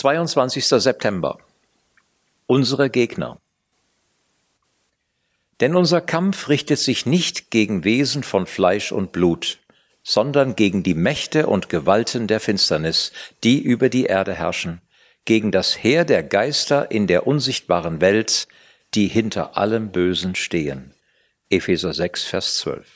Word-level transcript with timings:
22. 0.00 0.64
September. 0.64 1.38
Unsere 2.46 2.88
Gegner. 2.88 3.40
Denn 5.58 5.74
unser 5.74 6.00
Kampf 6.00 6.48
richtet 6.48 6.78
sich 6.78 7.04
nicht 7.04 7.50
gegen 7.50 7.82
Wesen 7.82 8.22
von 8.22 8.46
Fleisch 8.46 8.92
und 8.92 9.10
Blut, 9.10 9.58
sondern 10.04 10.54
gegen 10.54 10.84
die 10.84 10.94
Mächte 10.94 11.48
und 11.48 11.68
Gewalten 11.68 12.28
der 12.28 12.38
Finsternis, 12.38 13.10
die 13.42 13.60
über 13.60 13.88
die 13.88 14.04
Erde 14.04 14.34
herrschen, 14.34 14.80
gegen 15.24 15.50
das 15.50 15.82
Heer 15.82 16.04
der 16.04 16.22
Geister 16.22 16.92
in 16.92 17.08
der 17.08 17.26
unsichtbaren 17.26 18.00
Welt, 18.00 18.46
die 18.94 19.08
hinter 19.08 19.56
allem 19.56 19.90
Bösen 19.90 20.36
stehen. 20.36 20.94
Epheser 21.50 21.92
6, 21.92 22.22
Vers 22.22 22.58
12. 22.58 22.86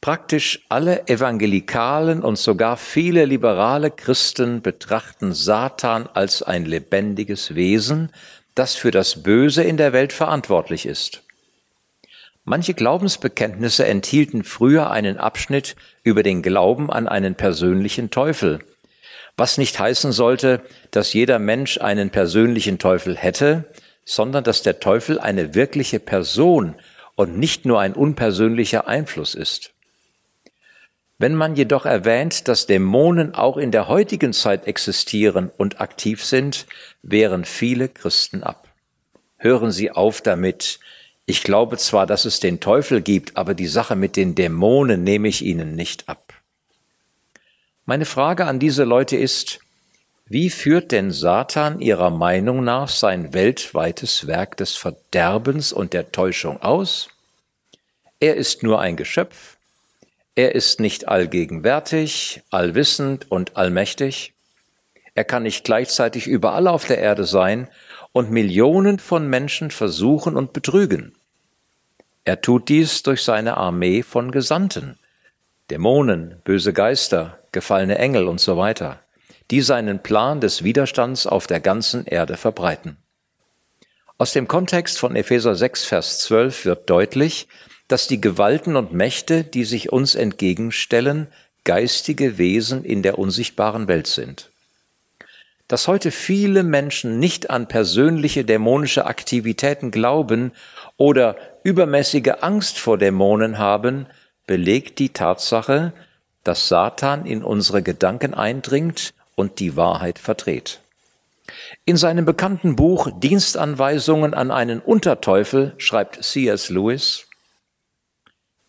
Praktisch 0.00 0.64
alle 0.68 1.08
evangelikalen 1.08 2.22
und 2.22 2.38
sogar 2.38 2.76
viele 2.76 3.24
liberale 3.24 3.90
Christen 3.90 4.62
betrachten 4.62 5.32
Satan 5.32 6.08
als 6.14 6.42
ein 6.42 6.64
lebendiges 6.64 7.56
Wesen, 7.56 8.12
das 8.54 8.76
für 8.76 8.92
das 8.92 9.22
Böse 9.24 9.64
in 9.64 9.76
der 9.76 9.92
Welt 9.92 10.12
verantwortlich 10.12 10.86
ist. 10.86 11.22
Manche 12.44 12.74
Glaubensbekenntnisse 12.74 13.86
enthielten 13.86 14.44
früher 14.44 14.90
einen 14.90 15.18
Abschnitt 15.18 15.74
über 16.04 16.22
den 16.22 16.42
Glauben 16.42 16.90
an 16.90 17.08
einen 17.08 17.34
persönlichen 17.34 18.10
Teufel, 18.10 18.60
was 19.36 19.58
nicht 19.58 19.78
heißen 19.78 20.12
sollte, 20.12 20.62
dass 20.92 21.12
jeder 21.12 21.38
Mensch 21.38 21.78
einen 21.78 22.10
persönlichen 22.10 22.78
Teufel 22.78 23.16
hätte, 23.16 23.64
sondern 24.04 24.44
dass 24.44 24.62
der 24.62 24.80
Teufel 24.80 25.18
eine 25.18 25.54
wirkliche 25.54 26.00
Person 26.00 26.76
und 27.16 27.36
nicht 27.36 27.66
nur 27.66 27.80
ein 27.80 27.94
unpersönlicher 27.94 28.88
Einfluss 28.88 29.34
ist. 29.34 29.74
Wenn 31.20 31.34
man 31.34 31.56
jedoch 31.56 31.84
erwähnt, 31.84 32.46
dass 32.46 32.66
Dämonen 32.66 33.34
auch 33.34 33.56
in 33.56 33.72
der 33.72 33.88
heutigen 33.88 34.32
Zeit 34.32 34.68
existieren 34.68 35.50
und 35.56 35.80
aktiv 35.80 36.24
sind, 36.24 36.66
wehren 37.02 37.44
viele 37.44 37.88
Christen 37.88 38.44
ab. 38.44 38.68
Hören 39.36 39.72
Sie 39.72 39.90
auf 39.90 40.20
damit. 40.20 40.78
Ich 41.26 41.42
glaube 41.42 41.76
zwar, 41.76 42.06
dass 42.06 42.24
es 42.24 42.38
den 42.38 42.60
Teufel 42.60 43.02
gibt, 43.02 43.36
aber 43.36 43.54
die 43.54 43.66
Sache 43.66 43.96
mit 43.96 44.16
den 44.16 44.36
Dämonen 44.36 45.02
nehme 45.02 45.26
ich 45.26 45.44
Ihnen 45.44 45.74
nicht 45.74 46.08
ab. 46.08 46.34
Meine 47.84 48.04
Frage 48.04 48.46
an 48.46 48.60
diese 48.60 48.84
Leute 48.84 49.16
ist, 49.16 49.58
wie 50.26 50.50
führt 50.50 50.92
denn 50.92 51.10
Satan 51.10 51.80
Ihrer 51.80 52.10
Meinung 52.10 52.62
nach 52.62 52.88
sein 52.88 53.34
weltweites 53.34 54.28
Werk 54.28 54.56
des 54.56 54.76
Verderbens 54.76 55.72
und 55.72 55.94
der 55.94 56.12
Täuschung 56.12 56.62
aus? 56.62 57.08
Er 58.20 58.36
ist 58.36 58.62
nur 58.62 58.80
ein 58.80 58.96
Geschöpf, 58.96 59.57
er 60.38 60.54
ist 60.54 60.78
nicht 60.78 61.08
allgegenwärtig, 61.08 62.42
allwissend 62.50 63.28
und 63.28 63.56
allmächtig. 63.56 64.34
Er 65.16 65.24
kann 65.24 65.42
nicht 65.42 65.64
gleichzeitig 65.64 66.28
überall 66.28 66.68
auf 66.68 66.84
der 66.84 66.98
Erde 66.98 67.24
sein 67.24 67.66
und 68.12 68.30
Millionen 68.30 69.00
von 69.00 69.26
Menschen 69.26 69.72
versuchen 69.72 70.36
und 70.36 70.52
betrügen. 70.52 71.16
Er 72.24 72.40
tut 72.40 72.68
dies 72.68 73.02
durch 73.02 73.24
seine 73.24 73.56
Armee 73.56 74.04
von 74.04 74.30
Gesandten, 74.30 75.00
Dämonen, 75.70 76.40
böse 76.44 76.72
Geister, 76.72 77.40
gefallene 77.50 77.98
Engel 77.98 78.28
und 78.28 78.40
so 78.40 78.56
weiter, 78.56 79.00
die 79.50 79.60
seinen 79.60 80.04
Plan 80.04 80.40
des 80.40 80.62
Widerstands 80.62 81.26
auf 81.26 81.48
der 81.48 81.58
ganzen 81.58 82.06
Erde 82.06 82.36
verbreiten. 82.36 82.96
Aus 84.18 84.34
dem 84.34 84.46
Kontext 84.46 85.00
von 85.00 85.16
Epheser 85.16 85.56
6, 85.56 85.84
Vers 85.84 86.20
12 86.20 86.64
wird 86.64 86.88
deutlich, 86.88 87.48
dass 87.88 88.06
die 88.06 88.20
Gewalten 88.20 88.76
und 88.76 88.92
Mächte, 88.92 89.44
die 89.44 89.64
sich 89.64 89.90
uns 89.90 90.14
entgegenstellen, 90.14 91.26
geistige 91.64 92.38
Wesen 92.38 92.84
in 92.84 93.02
der 93.02 93.18
unsichtbaren 93.18 93.88
Welt 93.88 94.06
sind. 94.06 94.50
Dass 95.66 95.86
heute 95.86 96.10
viele 96.10 96.62
Menschen 96.62 97.18
nicht 97.18 97.50
an 97.50 97.68
persönliche 97.68 98.44
dämonische 98.44 99.04
Aktivitäten 99.04 99.90
glauben 99.90 100.52
oder 100.96 101.36
übermäßige 101.62 102.36
Angst 102.40 102.78
vor 102.78 102.96
Dämonen 102.96 103.58
haben, 103.58 104.06
belegt 104.46 104.98
die 104.98 105.10
Tatsache, 105.10 105.92
dass 106.42 106.68
Satan 106.68 107.26
in 107.26 107.44
unsere 107.44 107.82
Gedanken 107.82 108.32
eindringt 108.32 109.12
und 109.34 109.60
die 109.60 109.76
Wahrheit 109.76 110.18
verdreht. 110.18 110.80
In 111.84 111.98
seinem 111.98 112.24
bekannten 112.24 112.76
Buch 112.76 113.10
Dienstanweisungen 113.20 114.32
an 114.32 114.50
einen 114.50 114.80
Unterteufel 114.80 115.74
schreibt 115.76 116.22
C.S. 116.24 116.70
Lewis, 116.70 117.27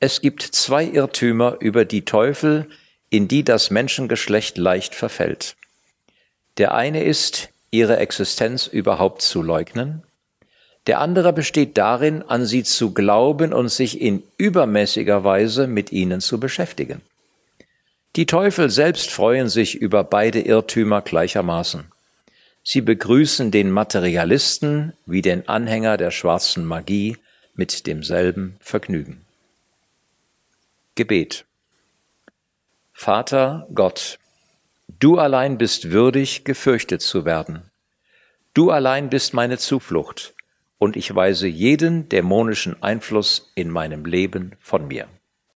es 0.00 0.20
gibt 0.20 0.42
zwei 0.42 0.84
Irrtümer 0.84 1.56
über 1.60 1.84
die 1.84 2.04
Teufel, 2.04 2.68
in 3.10 3.26
die 3.26 3.42
das 3.42 3.70
Menschengeschlecht 3.70 4.56
leicht 4.56 4.94
verfällt. 4.94 5.56
Der 6.58 6.74
eine 6.74 7.02
ist, 7.02 7.48
ihre 7.70 7.96
Existenz 7.96 8.66
überhaupt 8.66 9.22
zu 9.22 9.42
leugnen. 9.42 10.02
Der 10.86 11.00
andere 11.00 11.32
besteht 11.32 11.76
darin, 11.76 12.22
an 12.22 12.46
sie 12.46 12.62
zu 12.62 12.94
glauben 12.94 13.52
und 13.52 13.68
sich 13.68 14.00
in 14.00 14.22
übermäßiger 14.36 15.24
Weise 15.24 15.66
mit 15.66 15.92
ihnen 15.92 16.20
zu 16.20 16.38
beschäftigen. 16.38 17.00
Die 18.16 18.26
Teufel 18.26 18.70
selbst 18.70 19.10
freuen 19.10 19.48
sich 19.48 19.74
über 19.74 20.04
beide 20.04 20.40
Irrtümer 20.40 21.02
gleichermaßen. 21.02 21.84
Sie 22.62 22.80
begrüßen 22.80 23.50
den 23.50 23.70
Materialisten 23.70 24.92
wie 25.06 25.22
den 25.22 25.48
Anhänger 25.48 25.96
der 25.96 26.10
schwarzen 26.10 26.64
Magie 26.64 27.16
mit 27.54 27.86
demselben 27.86 28.56
Vergnügen. 28.60 29.24
Gebet. 30.98 31.46
Vater 32.92 33.68
Gott, 33.72 34.18
du 34.98 35.16
allein 35.16 35.56
bist 35.56 35.92
würdig, 35.92 36.42
gefürchtet 36.42 37.02
zu 37.02 37.24
werden. 37.24 37.70
Du 38.52 38.72
allein 38.72 39.08
bist 39.08 39.32
meine 39.32 39.58
Zuflucht, 39.58 40.34
und 40.76 40.96
ich 40.96 41.14
weise 41.14 41.46
jeden 41.46 42.08
dämonischen 42.08 42.82
Einfluss 42.82 43.52
in 43.54 43.70
meinem 43.70 44.06
Leben 44.06 44.56
von 44.58 44.88
mir. 44.88 45.06